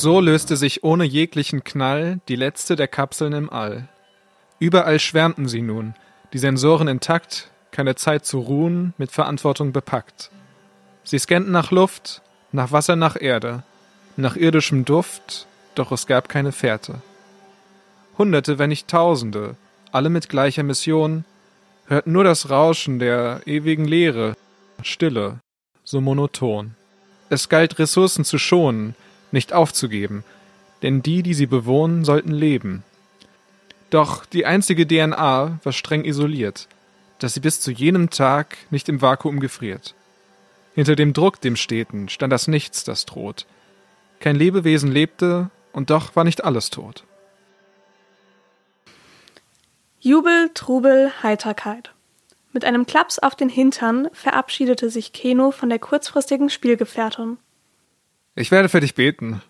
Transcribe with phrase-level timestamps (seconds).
[0.00, 3.88] so löste sich ohne jeglichen Knall die letzte der Kapseln im All.
[4.58, 5.94] Überall schwärmten sie nun,
[6.32, 10.30] die Sensoren intakt, keine Zeit zu ruhen, mit Verantwortung bepackt.
[11.04, 12.22] Sie scannten nach Luft,
[12.52, 13.62] nach Wasser, nach Erde,
[14.16, 17.02] nach irdischem Duft, doch es gab keine Fährte.
[18.18, 19.56] Hunderte, wenn nicht Tausende,
[19.92, 21.24] alle mit gleicher Mission,
[21.86, 24.34] hörten nur das Rauschen der ewigen Leere,
[24.82, 25.40] Stille,
[25.84, 26.74] so monoton.
[27.28, 28.94] Es galt Ressourcen zu schonen,
[29.32, 30.24] nicht aufzugeben,
[30.82, 32.82] denn die, die sie bewohnen, sollten leben.
[33.90, 36.68] Doch die einzige DNA war streng isoliert,
[37.18, 39.94] dass sie bis zu jenem Tag nicht im Vakuum gefriert.
[40.74, 43.46] Hinter dem Druck, dem Steten, stand das Nichts, das droht.
[44.20, 47.04] Kein Lebewesen lebte, und doch war nicht alles tot.
[49.98, 51.92] Jubel, Trubel, Heiterkeit.
[52.52, 57.38] Mit einem Klaps auf den Hintern verabschiedete sich Keno von der kurzfristigen Spielgefährtin.
[58.34, 59.42] Ich werde für dich beten,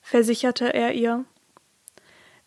[0.00, 1.24] versicherte er ihr.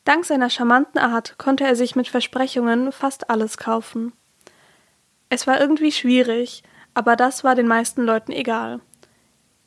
[0.05, 4.13] Dank seiner charmanten Art konnte er sich mit Versprechungen fast alles kaufen.
[5.29, 8.81] Es war irgendwie schwierig, aber das war den meisten Leuten egal.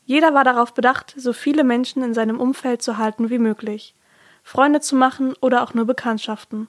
[0.05, 3.95] Jeder war darauf bedacht, so viele Menschen in seinem Umfeld zu halten wie möglich,
[4.43, 6.67] Freunde zu machen oder auch nur Bekanntschaften.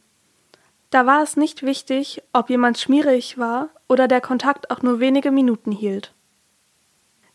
[0.90, 5.30] Da war es nicht wichtig, ob jemand schmierig war oder der Kontakt auch nur wenige
[5.30, 6.14] Minuten hielt.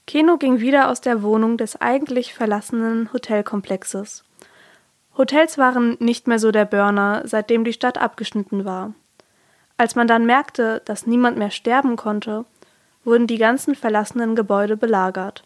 [0.06, 4.24] Keno ging wieder aus der Wohnung des eigentlich verlassenen Hotelkomplexes.
[5.18, 8.94] Hotels waren nicht mehr so der Burner, seitdem die Stadt abgeschnitten war.
[9.78, 12.46] Als man dann merkte, dass niemand mehr sterben konnte,
[13.04, 15.44] wurden die ganzen verlassenen Gebäude belagert.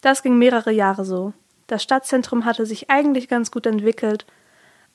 [0.00, 1.32] Das ging mehrere Jahre so.
[1.66, 4.26] Das Stadtzentrum hatte sich eigentlich ganz gut entwickelt,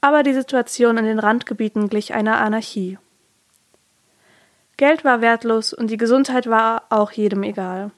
[0.02, 2.98] aber die Situation in den Randgebieten glich einer Anarchie.
[4.76, 7.92] Geld war wertlos und die Gesundheit war auch jedem egal.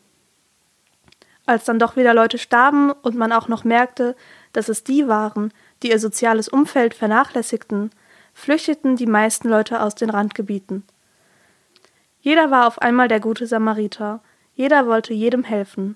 [1.50, 4.16] Als dann doch wieder Leute starben und man auch noch merkte,
[4.54, 5.52] dass es die waren,
[5.82, 7.90] die ihr soziales Umfeld vernachlässigten,
[8.36, 10.84] flüchteten die meisten Leute aus den Randgebieten.
[12.22, 14.20] Jeder war auf einmal der gute Samariter,
[14.54, 15.96] jeder wollte jedem helfen.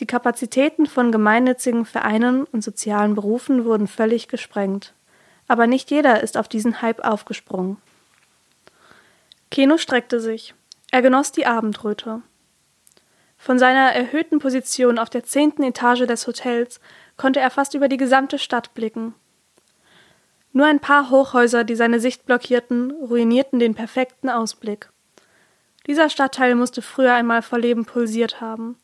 [0.00, 4.94] Die Kapazitäten von gemeinnützigen Vereinen und sozialen Berufen wurden völlig gesprengt.
[5.46, 7.76] Aber nicht jeder ist auf diesen Hype aufgesprungen.
[9.52, 10.56] Keno streckte sich.
[10.90, 12.22] Er genoss die Abendröte.
[13.46, 16.80] Von seiner erhöhten Position auf der zehnten Etage des Hotels
[17.16, 19.14] konnte er fast über die gesamte Stadt blicken.
[20.52, 24.90] Nur ein paar Hochhäuser, die seine Sicht blockierten, ruinierten den perfekten Ausblick.
[25.86, 28.76] Dieser Stadtteil musste früher einmal vor Leben pulsiert haben.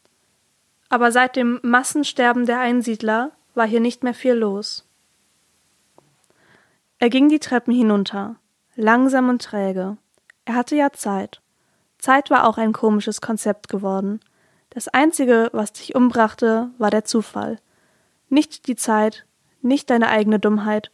[0.88, 4.86] Aber seit dem Massensterben der Einsiedler war hier nicht mehr viel los.
[7.00, 8.36] Er ging die Treppen hinunter,
[8.76, 9.96] langsam und träge.
[10.44, 11.40] Er hatte ja Zeit.
[11.98, 14.20] Zeit war auch ein komisches Konzept geworden.
[14.74, 17.58] Das Einzige, was dich umbrachte, war der Zufall.
[18.30, 19.26] Nicht die Zeit,
[19.60, 20.90] nicht deine eigene Dummheit,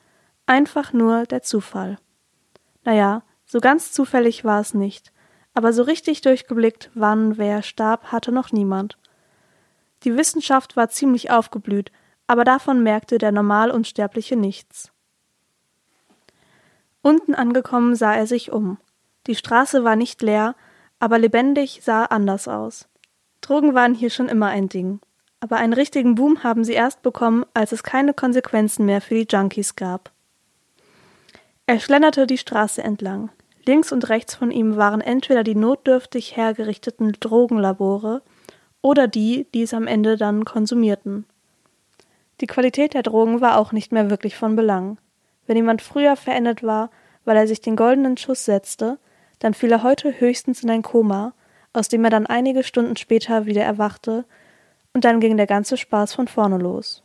[0.47, 1.99] einfach nur der Zufall.
[2.83, 5.12] Naja, so ganz zufällig war es nicht,
[5.55, 8.99] aber so richtig durchgeblickt, wann wer starb, hatte noch niemand.
[10.03, 11.93] Die Wissenschaft war ziemlich aufgeblüht,
[12.27, 14.91] aber davon merkte der Normalunsterbliche nichts.
[17.00, 18.78] Unten angekommen sah er sich um.
[19.28, 20.56] Die Straße war nicht leer,
[20.99, 22.89] aber lebendig sah anders aus.
[23.41, 25.00] Drogen waren hier schon immer ein Ding.
[25.41, 29.26] Aber einen richtigen Boom haben sie erst bekommen, als es keine Konsequenzen mehr für die
[29.31, 30.10] Junkies gab.
[31.66, 33.31] Er schlenderte die Straße entlang.
[33.65, 38.22] Links und rechts von ihm waren entweder die notdürftig hergerichteten Drogenlabore
[38.81, 41.27] oder die, die es am Ende dann konsumierten.
[42.41, 44.98] Die Qualität der Drogen war auch nicht mehr wirklich von Belang.
[45.47, 46.91] Wenn jemand früher verendet war,
[47.25, 48.98] weil er sich den goldenen Schuss setzte,
[49.38, 51.34] dann fiel er heute höchstens in ein Koma
[51.78, 54.25] aus dem er dann einige Stunden später wieder erwachte,
[54.93, 57.03] und dann ging der ganze Spaß von vorne los.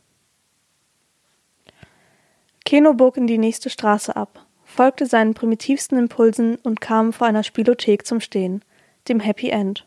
[2.64, 7.42] Keno bog in die nächste Straße ab, folgte seinen primitivsten Impulsen und kam vor einer
[7.42, 8.64] Spielothek zum Stehen,
[9.08, 9.86] dem Happy End.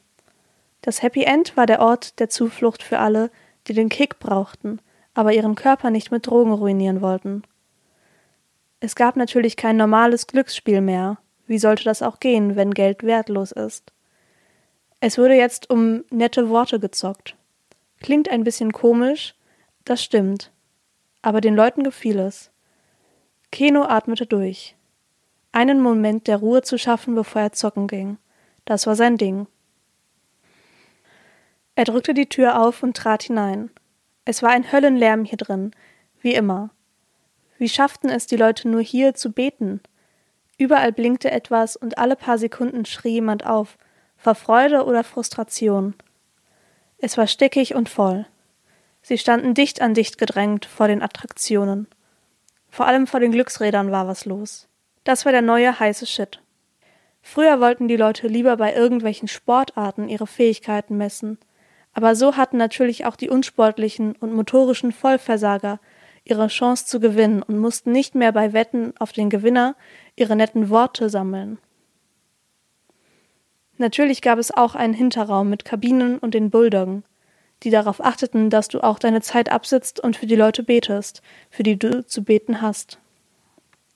[0.82, 3.30] Das Happy End war der Ort der Zuflucht für alle,
[3.68, 4.80] die den Kick brauchten,
[5.14, 7.44] aber ihren Körper nicht mit Drogen ruinieren wollten.
[8.80, 11.18] Es gab natürlich kein normales Glücksspiel mehr.
[11.48, 13.92] Wie sollte das auch gehen, wenn Geld wertlos ist?
[15.00, 17.36] Es wurde jetzt um nette Worte gezockt.
[18.00, 19.36] Klingt ein bisschen komisch,
[19.86, 20.52] das stimmt.
[21.22, 22.52] Aber den Leuten gefiel es.
[23.52, 24.76] Keno atmete durch.
[25.52, 28.18] Einen Moment der Ruhe zu schaffen, bevor er zocken ging.
[28.66, 29.48] Das war sein Ding.
[31.76, 33.70] Er drückte die Tür auf und trat hinein.
[34.26, 35.72] Es war ein Höllenlärm hier drin,
[36.22, 36.72] wie immer.
[37.60, 39.80] Wie schafften es die Leute nur hier zu beten?
[40.58, 43.78] Überall blinkte etwas und alle paar Sekunden schrie jemand auf,
[44.18, 45.94] vor Freude oder Frustration.
[46.98, 48.26] Es war stickig und voll.
[49.02, 51.88] Sie standen dicht an dicht gedrängt vor den Attraktionen.
[52.70, 54.68] Vor allem vor den Glücksrädern war was los.
[55.04, 56.42] Das war der neue heiße Shit.
[57.22, 61.38] Früher wollten die Leute lieber bei irgendwelchen Sportarten ihre Fähigkeiten messen,
[61.94, 65.80] aber so hatten natürlich auch die unsportlichen und motorischen Vollversager
[66.24, 69.76] ihre Chance zu gewinnen und mussten nicht mehr bei Wetten auf den Gewinner
[70.16, 71.58] ihre netten Worte sammeln.
[73.78, 77.04] Natürlich gab es auch einen Hinterraum mit Kabinen und den Bulldoggen,
[77.64, 81.64] die darauf achteten, dass du auch deine Zeit absitzt und für die Leute betest, für
[81.64, 83.00] die du zu beten hast.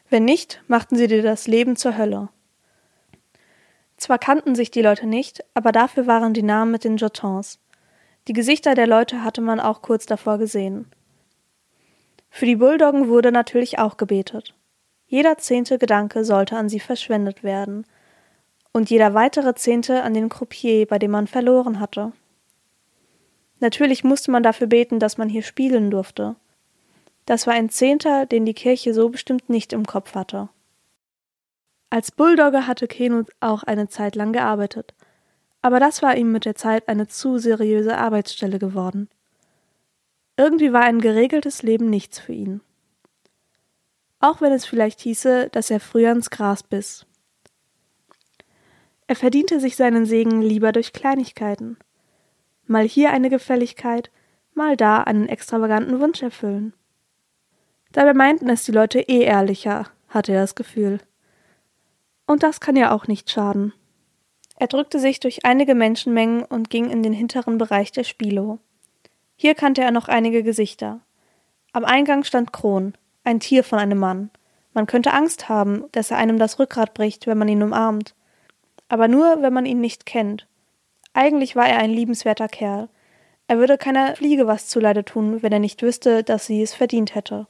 [0.10, 2.30] Wenn nicht, machten sie dir das Leben zur Hölle.
[3.98, 7.60] Zwar kannten sich die Leute nicht, aber dafür waren die Namen mit den Jetons.
[8.27, 10.88] Die Gesichter der Leute hatte man auch kurz davor gesehen.
[12.30, 14.54] Für die Bulldoggen wurde natürlich auch gebetet.
[15.07, 17.86] Jeder zehnte Gedanke sollte an sie verschwendet werden,
[18.74, 22.14] und jeder weitere Zehnte an den Croupier, bei dem man verloren hatte.
[23.60, 26.36] Natürlich musste man dafür beten, dass man hier spielen durfte.
[27.26, 30.50] Das war ein Zehnter, den die Kirche so bestimmt nicht im Kopf hatte.
[31.90, 34.94] Als Bulldogger hatte Keno auch eine Zeit lang gearbeitet,
[35.62, 39.10] aber das war ihm mit der Zeit eine zu seriöse Arbeitsstelle geworden.
[40.38, 42.62] Irgendwie war ein geregeltes Leben nichts für ihn.
[44.20, 47.06] Auch wenn es vielleicht hieße, dass er früher ins Gras biss.
[49.12, 51.75] Er verdiente sich seinen Segen lieber durch Kleinigkeiten.
[52.66, 54.10] Mal hier eine Gefälligkeit,
[54.54, 56.72] mal da einen extravaganten Wunsch erfüllen.
[57.92, 61.02] Dabei meinten es die Leute eh ehrlicher, hatte er das Gefühl.
[62.25, 63.74] Und das kann ja auch nicht schaden.
[64.56, 68.60] Er drückte sich durch einige Menschenmengen und ging in den hinteren Bereich der Spilo.
[69.36, 71.02] Hier kannte er noch einige Gesichter.
[71.74, 72.94] Am Eingang stand Kron,
[73.25, 74.30] ein Tier von einem Mann.
[74.74, 78.16] Man könnte Angst haben, dass er einem das Rückgrat bricht, wenn man ihn umarmt
[78.92, 80.48] aber nur, wenn man ihn nicht kennt.
[81.14, 82.90] Eigentlich war er ein liebenswerter Kerl.
[83.48, 87.16] Er würde keiner Fliege was zuleide tun, wenn er nicht wüsste, dass sie es verdient
[87.16, 87.48] hätte.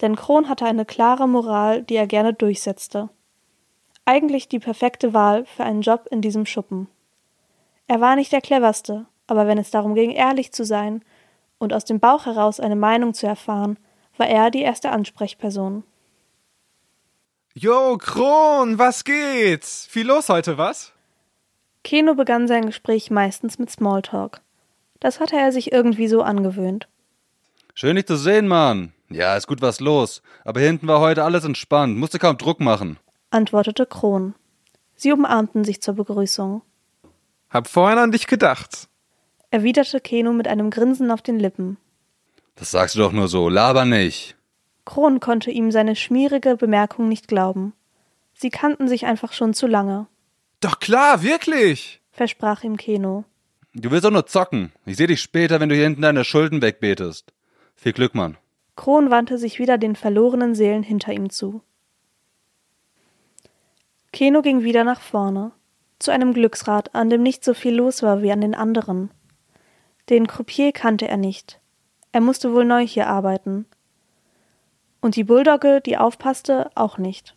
[0.00, 3.08] Denn Kron hatte eine klare Moral, die er gerne durchsetzte.
[4.04, 6.86] Eigentlich die perfekte Wahl für einen Job in diesem Schuppen.
[7.88, 11.02] Er war nicht der cleverste, aber wenn es darum ging, ehrlich zu sein
[11.58, 13.80] und aus dem Bauch heraus eine Meinung zu erfahren,
[14.16, 15.82] war er die erste Ansprechperson.
[17.60, 19.88] Jo, Kron, was geht's?
[19.90, 20.92] Viel los heute, was?
[21.82, 24.42] Keno begann sein Gespräch meistens mit Smalltalk.
[25.00, 26.86] Das hatte er sich irgendwie so angewöhnt.
[27.74, 28.92] Schön, dich zu sehen, Mann.
[29.10, 30.22] Ja, ist gut was los.
[30.44, 31.98] Aber hinten war heute alles entspannt.
[31.98, 32.96] Musste kaum Druck machen.
[33.30, 34.36] Antwortete Kron.
[34.94, 36.62] Sie umarmten sich zur Begrüßung.
[37.50, 38.86] Hab vorhin an dich gedacht.
[39.50, 41.76] Erwiderte Keno mit einem Grinsen auf den Lippen.
[42.54, 43.48] Das sagst du doch nur so.
[43.48, 44.37] Laber nicht.
[44.88, 47.74] Kron konnte ihm seine schmierige Bemerkung nicht glauben.
[48.32, 50.06] Sie kannten sich einfach schon zu lange.
[50.60, 53.26] Doch klar, wirklich, versprach ihm Keno.
[53.74, 54.72] Du willst doch nur zocken.
[54.86, 57.34] Ich sehe dich später, wenn du hier hinten deine Schulden wegbetest.
[57.76, 58.38] Viel Glück, Mann.
[58.76, 61.60] Kron wandte sich wieder den verlorenen Seelen hinter ihm zu.
[64.10, 65.52] Keno ging wieder nach vorne,
[65.98, 69.10] zu einem Glücksrad, an dem nicht so viel los war wie an den anderen.
[70.08, 71.60] Den Croupier kannte er nicht.
[72.12, 73.66] Er musste wohl neu hier arbeiten.
[75.00, 77.34] Und die Bulldogge, die aufpasste, auch nicht.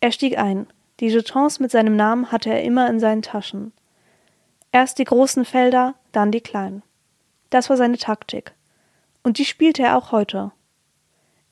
[0.00, 0.66] Er stieg ein.
[1.00, 3.72] Die Jetons mit seinem Namen hatte er immer in seinen Taschen.
[4.72, 6.82] Erst die großen Felder, dann die kleinen.
[7.50, 8.54] Das war seine Taktik.
[9.22, 10.52] Und die spielte er auch heute.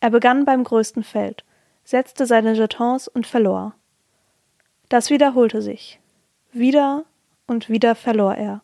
[0.01, 1.45] Er begann beim größten Feld,
[1.85, 3.75] setzte seine Jetons und verlor.
[4.89, 6.01] Das wiederholte sich.
[6.53, 7.05] Wieder
[7.47, 8.63] und wieder verlor er.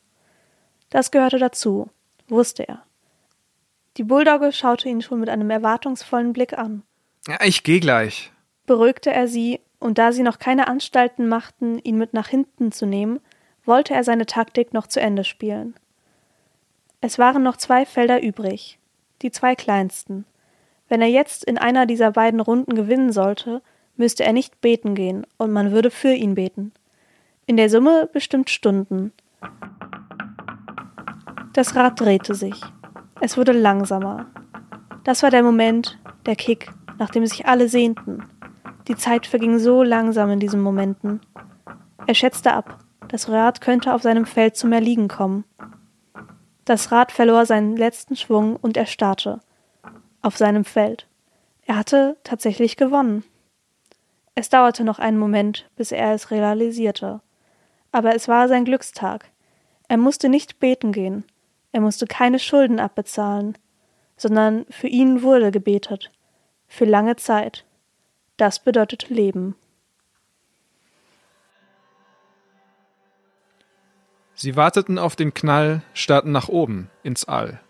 [0.90, 1.90] Das gehörte dazu,
[2.28, 2.82] wusste er.
[3.96, 6.82] Die Bulldogge schaute ihn schon mit einem erwartungsvollen Blick an.
[7.26, 8.30] Ja, ich geh gleich.
[8.66, 12.86] Beruhigte er sie, und da sie noch keine Anstalten machten, ihn mit nach hinten zu
[12.86, 13.20] nehmen,
[13.64, 15.74] wollte er seine Taktik noch zu Ende spielen.
[17.00, 18.78] Es waren noch zwei Felder übrig,
[19.22, 20.24] die zwei kleinsten.
[20.88, 23.62] Wenn er jetzt in einer dieser beiden Runden gewinnen sollte,
[23.96, 26.72] müsste er nicht beten gehen, und man würde für ihn beten.
[27.46, 29.12] In der Summe bestimmt Stunden.
[31.52, 32.60] Das Rad drehte sich.
[33.20, 34.26] Es wurde langsamer.
[35.04, 38.25] Das war der Moment, der Kick, nach dem sich alle sehnten.
[38.88, 41.20] Die Zeit verging so langsam in diesen Momenten.
[42.06, 45.44] Er schätzte ab, das Rad könnte auf seinem Feld zum Erliegen kommen.
[46.64, 49.40] Das Rad verlor seinen letzten Schwung und er starrte.
[50.23, 51.06] Auf seinem Feld.
[51.64, 53.25] Er hatte tatsächlich gewonnen.
[54.35, 57.20] Es dauerte noch einen Moment, bis er es realisierte.
[57.92, 59.30] Aber es war sein Glückstag.
[59.88, 61.25] Er musste nicht beten gehen.
[61.76, 63.59] Er musste keine Schulden abbezahlen,
[64.16, 66.11] sondern für ihn wurde gebetet.
[66.68, 67.66] Für lange Zeit.
[68.38, 69.56] Das bedeutete Leben.
[74.33, 77.61] Sie warteten auf den Knall, starrten nach oben, ins All.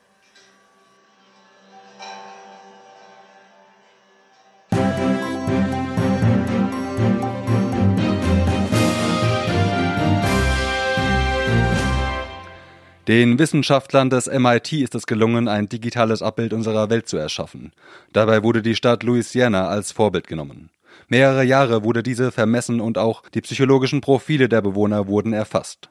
[13.08, 17.70] Den Wissenschaftlern des MIT ist es gelungen, ein digitales Abbild unserer Welt zu erschaffen.
[18.12, 20.70] Dabei wurde die Stadt Louisiana als Vorbild genommen.
[21.06, 25.88] Mehrere Jahre wurde diese vermessen und auch die psychologischen Profile der Bewohner wurden erfasst.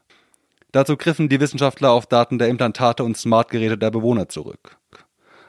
[0.74, 4.78] Dazu griffen die Wissenschaftler auf Daten der Implantate und Smartgeräte der Bewohner zurück.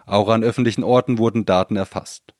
[0.06, 2.32] Auch an öffentlichen Orten wurden Daten erfasst.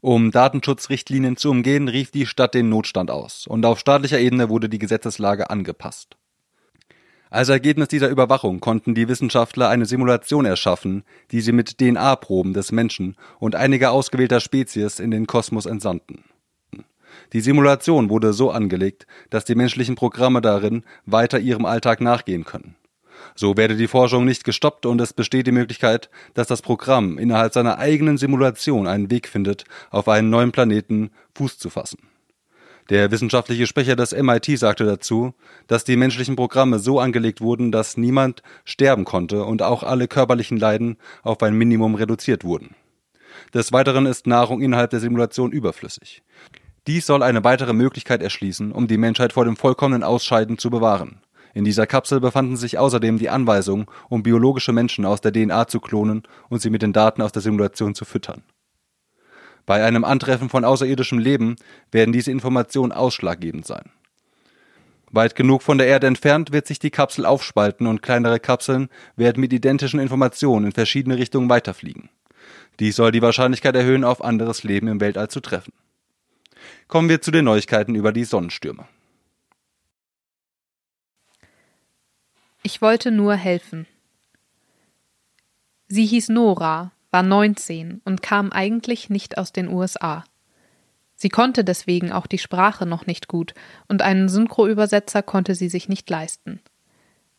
[0.00, 4.68] Um Datenschutzrichtlinien zu umgehen, rief die Stadt den Notstand aus, und auf staatlicher Ebene wurde
[4.68, 6.16] die Gesetzeslage angepasst.
[7.32, 12.72] Als Ergebnis dieser Überwachung konnten die Wissenschaftler eine Simulation erschaffen, die sie mit DNA-Proben des
[12.72, 16.24] Menschen und einiger ausgewählter Spezies in den Kosmos entsandten.
[17.32, 22.74] Die Simulation wurde so angelegt, dass die menschlichen Programme darin weiter ihrem Alltag nachgehen können.
[23.36, 27.52] So werde die Forschung nicht gestoppt und es besteht die Möglichkeit, dass das Programm innerhalb
[27.52, 32.09] seiner eigenen Simulation einen Weg findet, auf einen neuen Planeten Fuß zu fassen.
[32.88, 35.34] Der wissenschaftliche Sprecher des MIT sagte dazu,
[35.66, 40.56] dass die menschlichen Programme so angelegt wurden, dass niemand sterben konnte und auch alle körperlichen
[40.56, 42.74] Leiden auf ein Minimum reduziert wurden.
[43.54, 46.22] Des Weiteren ist Nahrung innerhalb der Simulation überflüssig.
[46.86, 51.20] Dies soll eine weitere Möglichkeit erschließen, um die Menschheit vor dem vollkommenen Ausscheiden zu bewahren.
[51.52, 55.80] In dieser Kapsel befanden sich außerdem die Anweisungen, um biologische Menschen aus der DNA zu
[55.80, 58.42] klonen und sie mit den Daten aus der Simulation zu füttern.
[59.70, 61.54] Bei einem Antreffen von außerirdischem Leben
[61.92, 63.92] werden diese Informationen ausschlaggebend sein.
[65.12, 69.40] Weit genug von der Erde entfernt wird sich die Kapsel aufspalten und kleinere Kapseln werden
[69.40, 72.10] mit identischen Informationen in verschiedene Richtungen weiterfliegen.
[72.80, 75.72] Dies soll die Wahrscheinlichkeit erhöhen, auf anderes Leben im Weltall zu treffen.
[76.88, 78.88] Kommen wir zu den Neuigkeiten über die Sonnenstürme.
[82.64, 83.86] Ich wollte nur helfen.
[85.86, 90.24] Sie hieß Nora, war 19 und kam eigentlich nicht aus den USA.
[91.16, 93.54] Sie konnte deswegen auch die Sprache noch nicht gut
[93.88, 96.60] und einen Synchroübersetzer konnte sie sich nicht leisten.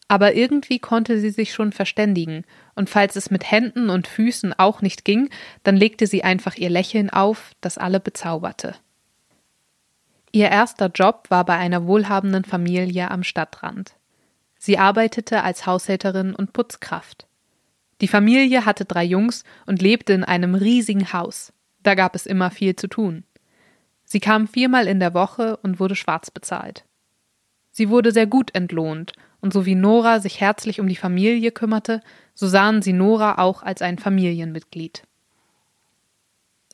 [0.07, 2.43] Aber irgendwie konnte sie sich schon verständigen,
[2.75, 5.29] und falls es mit Händen und Füßen auch nicht ging,
[5.63, 8.75] dann legte sie einfach ihr Lächeln auf, das alle bezauberte.
[10.31, 13.95] Ihr erster Job war bei einer wohlhabenden Familie am Stadtrand.
[14.59, 17.25] Sie arbeitete als Haushälterin und Putzkraft.
[18.01, 21.53] Die Familie hatte drei Jungs und lebte in einem riesigen Haus.
[21.83, 23.23] Da gab es immer viel zu tun.
[24.03, 26.83] Sie kam viermal in der Woche und wurde schwarz bezahlt.
[27.71, 32.01] Sie wurde sehr gut entlohnt, und so wie Nora sich herzlich um die Familie kümmerte,
[32.35, 35.03] so sahen sie Nora auch als ein Familienmitglied.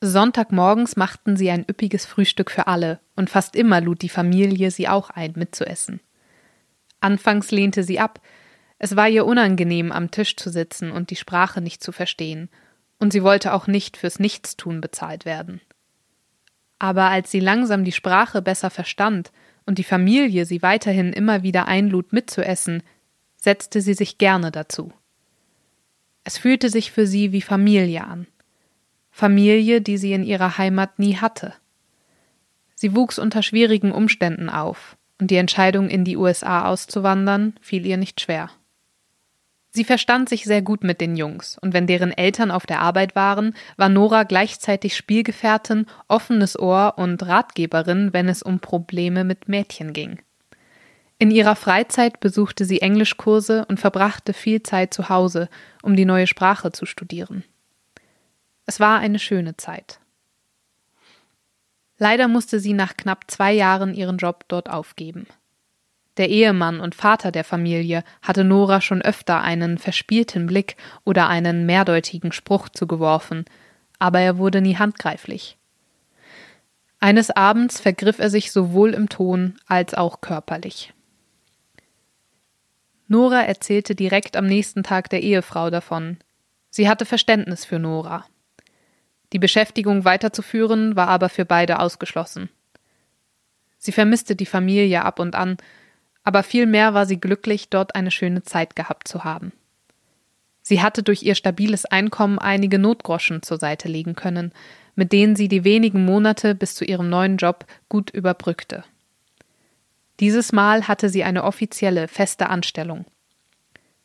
[0.02, 4.88] Sonntagmorgens machten sie ein üppiges Frühstück für alle, und fast immer lud die Familie sie
[4.88, 6.02] auch ein, mitzuessen.
[7.00, 8.20] Anfangs lehnte sie ab,
[8.80, 12.50] es war ihr unangenehm, am Tisch zu sitzen und die Sprache nicht zu verstehen,
[13.00, 15.62] und sie wollte auch nicht fürs Nichtstun bezahlt werden.
[16.80, 19.32] Aber als sie langsam die Sprache besser verstand
[19.66, 22.84] und die Familie sie weiterhin immer wieder einlud, mitzuessen,
[23.36, 24.92] setzte sie sich gerne dazu.
[26.24, 28.28] Es fühlte sich für sie wie Familie an.
[29.12, 31.54] Familie, die sie in ihrer Heimat nie hatte.
[32.76, 37.98] Sie wuchs unter schwierigen Umständen auf, und die Entscheidung, in die USA auszuwandern, fiel ihr
[37.98, 38.52] nicht schwer.
[39.78, 43.16] Sie verstand sich sehr gut mit den Jungs, und wenn deren Eltern auf der Arbeit
[43.16, 49.94] waren, war Nora gleichzeitig Spielgefährtin, offenes Ohr und Ratgeberin, wenn es um Probleme mit Mädchen
[49.94, 50.20] ging.
[51.20, 55.48] In ihrer Freizeit besuchte sie Englischkurse und verbrachte viel Zeit zu Hause,
[55.84, 57.44] um die neue Sprache zu studieren.
[58.66, 60.00] Es war eine schöne Zeit.
[62.00, 65.28] Leider musste sie nach knapp zwei Jahren ihren Job dort aufgeben.
[66.18, 71.66] Der Ehemann und Vater der Familie hatte Nora schon öfter einen verspielten Blick oder einen
[71.66, 73.46] mehrdeutigen Spruch zugeworfen,
[74.00, 75.58] aber er wurde nie handgreiflich.
[77.00, 80.94] Eines Abends vergriff er sich sowohl im Ton als auch körperlich.
[83.08, 86.18] Nora erzählte direkt am nächsten Tag der Ehefrau davon.
[86.70, 88.26] Sie hatte Verständnis für Nora.
[89.34, 92.50] Die Beschäftigung weiterzuführen war aber für beide ausgeschlossen.
[93.78, 95.58] Sie vermisste die Familie ab und an,
[96.28, 99.54] aber vielmehr war sie glücklich, dort eine schöne Zeit gehabt zu haben.
[100.62, 104.52] Sie hatte durch ihr stabiles Einkommen einige Notgroschen zur Seite legen können,
[104.94, 108.84] mit denen sie die wenigen Monate bis zu ihrem neuen Job gut überbrückte.
[110.20, 113.06] Dieses Mal hatte sie eine offizielle, feste Anstellung.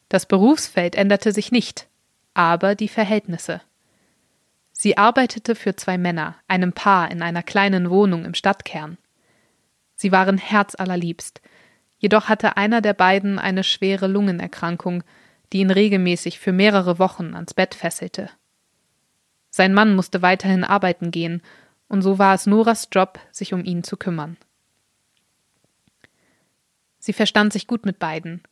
[0.09, 1.88] Das Berufsfeld änderte sich nicht,
[2.35, 3.62] aber die Verhältnisse.
[4.71, 8.97] Sie arbeitete für zwei Männer, einem Paar in einer kleinen Wohnung im Stadtkern.
[9.97, 11.43] Sie waren herzallerliebst,
[12.03, 15.05] jedoch hatte einer der beiden eine schwere Lungenerkrankung,
[15.53, 18.29] die ihn regelmäßig für mehrere Wochen ans Bett fesselte.
[19.51, 21.43] Sein Mann musste weiterhin arbeiten gehen,
[21.89, 24.37] und so war es Noras Job, sich um ihn zu kümmern.
[26.99, 28.43] Sie verstand sich gut mit beiden.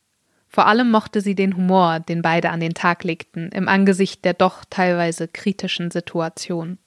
[0.47, 4.33] Vor allem mochte sie den Humor, den beide an den Tag legten, im Angesicht der
[4.33, 6.77] doch teilweise kritischen Situation.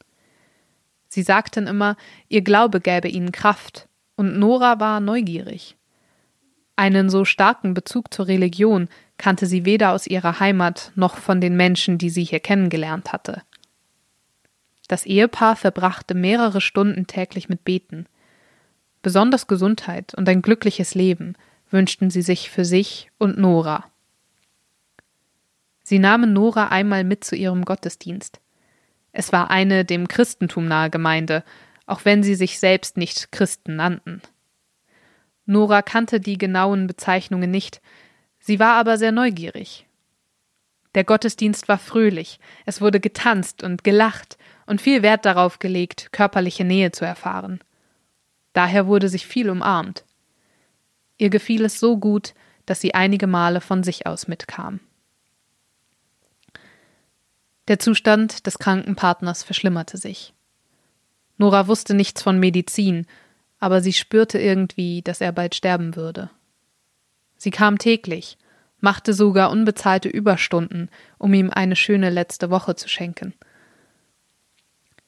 [1.08, 1.96] Sie sagten immer,
[2.28, 5.76] ihr Glaube gäbe ihnen Kraft, und Nora war neugierig.
[6.76, 11.56] Einen so starken Bezug zur Religion kannte sie weder aus ihrer Heimat noch von den
[11.56, 13.42] Menschen, die sie hier kennengelernt hatte.
[14.88, 18.06] Das Ehepaar verbrachte mehrere Stunden täglich mit Beten.
[19.02, 21.36] Besonders Gesundheit und ein glückliches Leben
[21.70, 23.84] wünschten sie sich für sich und Nora.
[25.82, 28.40] Sie nahmen Nora einmal mit zu ihrem Gottesdienst.
[29.12, 31.44] Es war eine dem Christentum nahe Gemeinde,
[31.86, 34.22] auch wenn sie sich selbst nicht Christen nannten.
[35.46, 37.80] Nora kannte die genauen Bezeichnungen nicht,
[38.38, 39.86] sie war aber sehr neugierig.
[40.94, 46.64] Der Gottesdienst war fröhlich, es wurde getanzt und gelacht und viel Wert darauf gelegt, körperliche
[46.64, 47.60] Nähe zu erfahren.
[48.52, 50.04] Daher wurde sich viel umarmt.
[51.18, 52.34] Ihr gefiel es so gut,
[52.66, 54.80] dass sie einige Male von sich aus mitkam.
[57.68, 60.32] Der Zustand des kranken Partners verschlimmerte sich.
[61.36, 63.06] Nora wusste nichts von Medizin,
[63.58, 66.30] aber sie spürte irgendwie, dass er bald sterben würde.
[67.36, 68.38] Sie kam täglich,
[68.80, 73.34] machte sogar unbezahlte Überstunden, um ihm eine schöne letzte Woche zu schenken.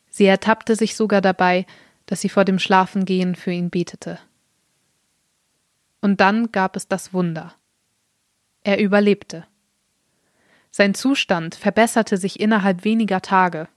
[0.08, 1.66] Sie ertappte sich sogar dabei,
[2.06, 4.18] dass sie vor dem Schlafengehen für ihn betete.
[6.00, 7.54] Und dann gab es das Wunder.
[8.62, 9.46] Er überlebte.
[10.70, 13.68] Sein Zustand verbesserte sich innerhalb weniger Tage.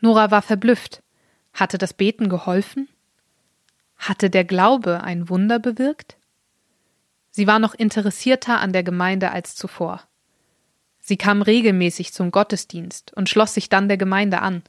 [0.00, 1.02] Nora war verblüfft.
[1.60, 2.88] Hatte das Beten geholfen?
[3.98, 6.16] Hatte der Glaube ein Wunder bewirkt?
[7.32, 10.02] Sie war noch interessierter an der Gemeinde als zuvor.
[11.00, 14.62] Sie kam regelmäßig zum Gottesdienst und schloss sich dann der Gemeinde an.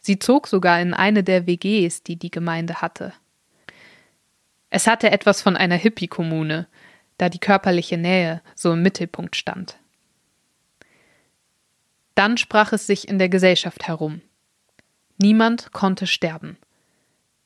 [0.00, 3.12] Sie zog sogar in eine der WGs, die die Gemeinde hatte.
[4.70, 6.66] Es hatte etwas von einer Hippie-Kommune,
[7.16, 9.78] da die körperliche Nähe so im Mittelpunkt stand.
[12.16, 14.20] Dann sprach es sich in der Gesellschaft herum.
[15.18, 16.56] Niemand konnte sterben.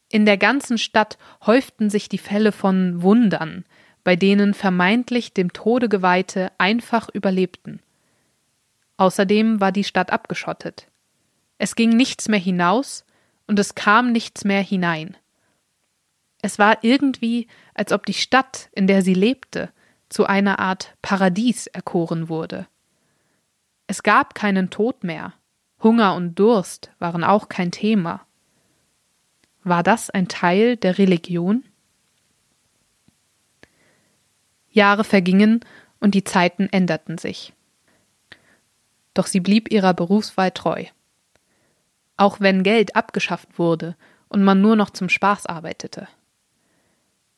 [0.09, 3.65] In der ganzen Stadt häuften sich die Fälle von Wundern,
[4.05, 7.81] bei denen vermeintlich dem Tode Geweihte einfach überlebten.
[8.99, 10.87] Außerdem war die Stadt abgeschottet.
[11.59, 13.05] Es ging nichts mehr hinaus
[13.47, 15.17] und es kam nichts mehr hinein.
[16.43, 19.71] Es war irgendwie, als ob die Stadt, in der sie lebte,
[20.09, 22.69] zu einer Art Paradies erkoren wurde.
[23.89, 25.33] Es gab keinen Tod mehr,
[25.83, 28.27] Hunger und Durst waren auch kein Thema.
[29.63, 31.65] War das ein Teil der Religion?
[34.71, 35.61] Jahre vergingen
[36.01, 37.53] und die Zeiten änderten sich.
[39.15, 40.85] Doch sie blieb ihrer Berufswahl treu.
[42.17, 43.97] Auch wenn Geld abgeschafft wurde
[44.29, 46.09] und man nur noch zum Spaß arbeitete.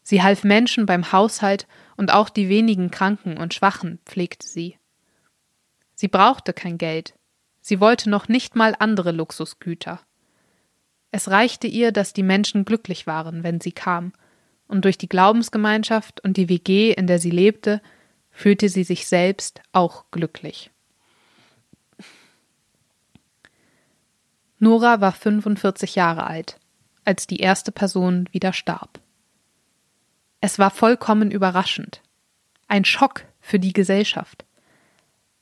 [0.02, 4.78] Sie half Menschen beim Haushalt und auch die wenigen Kranken und Schwachen pflegte sie.
[5.94, 7.17] Sie brauchte kein Geld.
[7.60, 10.00] Sie wollte noch nicht mal andere Luxusgüter.
[11.10, 14.12] Es reichte ihr, dass die Menschen glücklich waren, wenn sie kam,
[14.66, 17.80] und durch die Glaubensgemeinschaft und die WG, in der sie lebte,
[18.30, 20.70] fühlte sie sich selbst auch glücklich.
[24.58, 26.58] Nora war 45 Jahre alt,
[27.04, 29.00] als die erste Person wieder starb.
[30.40, 32.02] Es war vollkommen überraschend.
[32.66, 34.44] Ein Schock für die Gesellschaft.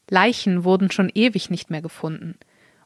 [0.09, 2.37] Leichen wurden schon ewig nicht mehr gefunden,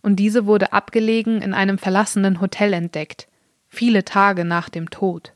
[0.02, 3.28] und diese wurde abgelegen in einem verlassenen Hotel entdeckt,
[3.68, 5.34] viele Tage nach dem Tod.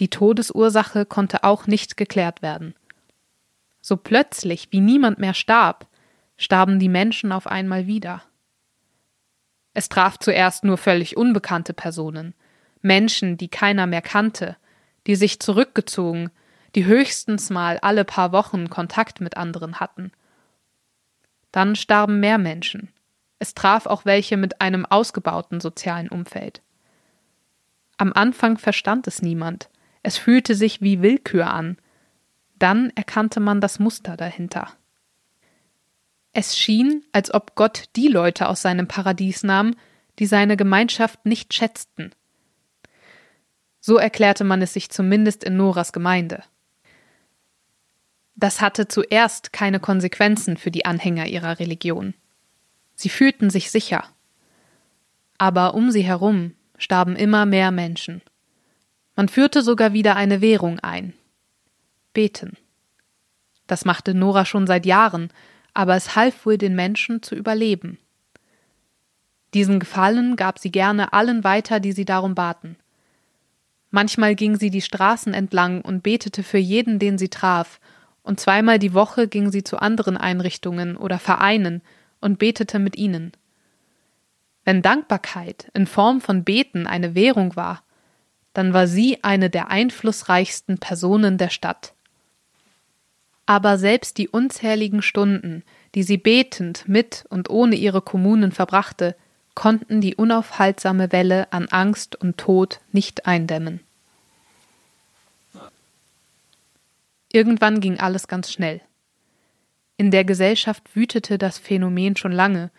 [0.00, 2.74] Die Todesursache konnte auch nicht geklärt werden.
[3.80, 5.86] So plötzlich, wie niemand mehr starb,
[6.36, 8.22] starben die Menschen auf einmal wieder.
[9.74, 12.34] Es traf zuerst nur völlig unbekannte Personen,
[12.82, 14.56] Menschen, die keiner mehr kannte,
[15.06, 16.30] die sich zurückgezogen,
[16.74, 20.12] die höchstens mal alle paar Wochen Kontakt mit anderen hatten.
[21.52, 22.90] Dann starben mehr Menschen.
[23.38, 26.62] Es traf auch welche mit einem ausgebauten sozialen Umfeld.
[27.96, 29.68] Am Anfang verstand es niemand,
[30.02, 31.76] es fühlte sich wie Willkür an.
[32.58, 34.68] Dann erkannte man das Muster dahinter.
[36.32, 39.74] Es schien, als ob Gott die Leute aus seinem Paradies nahm,
[40.18, 42.12] die seine Gemeinschaft nicht schätzten
[43.80, 46.44] so erklärte man es sich zumindest in Noras Gemeinde.
[48.36, 52.14] Das hatte zuerst keine Konsequenzen für die Anhänger ihrer Religion.
[52.94, 54.04] Sie fühlten sich sicher.
[55.38, 58.22] Aber um sie herum starben immer mehr Menschen.
[59.16, 61.12] Man führte sogar wieder eine Währung ein.
[62.12, 62.56] Beten.
[63.66, 65.30] Das machte Nora schon seit Jahren,
[65.74, 67.98] aber es half wohl den Menschen zu überleben.
[69.54, 72.76] Diesen Gefallen gab sie gerne allen weiter, die sie darum baten.
[73.90, 77.80] Manchmal ging sie die Straßen entlang und betete für jeden, den sie traf,
[78.22, 81.82] und zweimal die Woche ging sie zu anderen Einrichtungen oder Vereinen
[82.20, 83.32] und betete mit ihnen.
[84.64, 87.82] Wenn Dankbarkeit in Form von Beten eine Währung war,
[88.52, 91.94] dann war sie eine der einflussreichsten Personen der Stadt.
[93.46, 99.16] Aber selbst die unzähligen Stunden, die sie betend mit und ohne ihre Kommunen verbrachte,
[99.54, 103.80] konnten die unaufhaltsame Welle an Angst und Tod nicht eindämmen.
[107.32, 108.80] Irgendwann ging alles ganz schnell.
[109.96, 112.70] In der Gesellschaft wütete das Phänomen schon lange,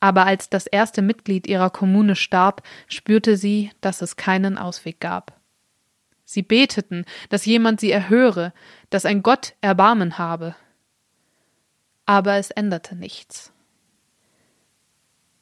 [0.00, 5.40] aber als das erste Mitglied ihrer Kommune starb, spürte sie, dass es keinen Ausweg gab.
[6.24, 8.52] Sie beteten, dass jemand sie erhöre,
[8.90, 10.56] dass ein Gott Erbarmen habe.
[12.06, 13.52] Aber es änderte nichts.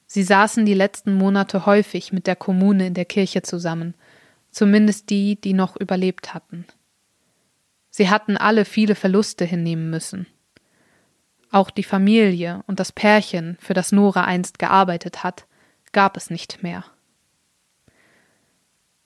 [0.07, 3.95] Sie saßen die letzten Monate häufig mit der Kommune in der Kirche zusammen,
[4.51, 6.67] zumindest die, die noch überlebt hatten.
[8.01, 10.27] Sie hatten alle viele Verluste hinnehmen müssen.
[11.51, 15.47] Auch die Familie und das Pärchen, für das Nora einst gearbeitet hat,
[15.93, 16.87] gab es nicht mehr.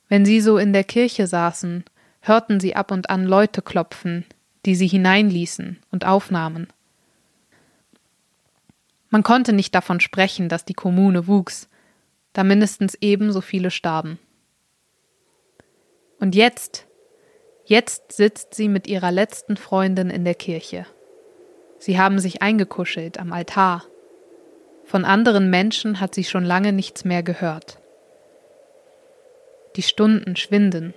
[0.09, 1.83] Wenn sie so in der Kirche saßen,
[2.21, 4.27] hörten sie ab und an Leute klopfen,
[4.65, 6.69] die sie hineinließen und aufnahmen.
[9.11, 11.69] Man konnte nicht davon sprechen, dass die Kommune wuchs,
[12.33, 14.21] da mindestens ebenso viele starben.
[16.21, 16.87] Und jetzt,
[17.67, 20.87] Jetzt sitzt sie mit ihrer letzten Freundin in der Kirche.
[21.79, 23.85] Sie haben sich eingekuschelt am Altar.
[24.85, 27.79] Von anderen Menschen hat sie schon lange nichts mehr gehört.
[29.77, 30.93] Die Stunden schwinden.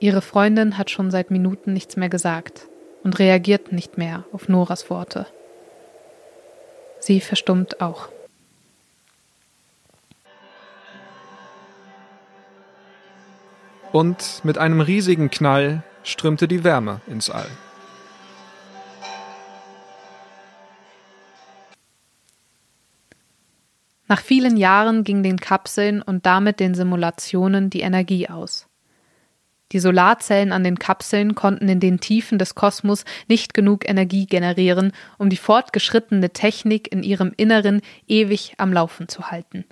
[0.00, 2.66] Ihre Freundin hat schon seit Minuten nichts mehr gesagt
[3.02, 5.26] und reagiert nicht mehr auf Noras Worte.
[6.98, 8.08] Sie verstummt auch.
[13.94, 17.46] Und mit einem riesigen Knall strömte die Wärme ins All.
[24.08, 28.66] Nach vielen Jahren ging den Kapseln und damit den Simulationen die Energie aus.
[29.70, 34.90] Die Solarzellen an den Kapseln konnten in den Tiefen des Kosmos nicht genug Energie generieren,
[35.18, 39.64] um die fortgeschrittene Technik in ihrem Inneren ewig am Laufen zu halten.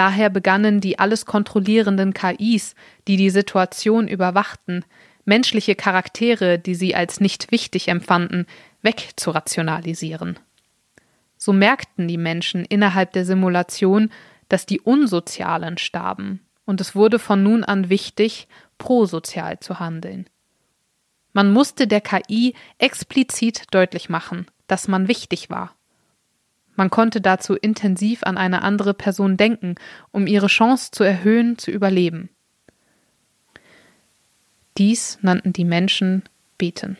[0.00, 2.74] Daher begannen die alles kontrollierenden KIs,
[3.06, 4.82] die die Situation überwachten,
[5.26, 8.46] menschliche Charaktere, die sie als nicht wichtig empfanden,
[8.80, 10.38] wegzurationalisieren.
[11.36, 14.10] So merkten die Menschen innerhalb der Simulation,
[14.48, 20.30] dass die Unsozialen starben, und es wurde von nun an wichtig, prosozial zu handeln.
[21.34, 25.76] Man musste der KI explizit deutlich machen, dass man wichtig war.
[26.76, 29.74] Man konnte dazu intensiv an eine andere Person denken,
[30.12, 32.30] um ihre Chance zu erhöhen, zu überleben.
[34.78, 36.22] Dies nannten die Menschen
[36.56, 36.96] Beten.